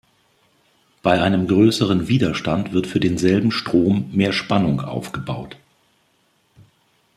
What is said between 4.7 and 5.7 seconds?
aufgebaut.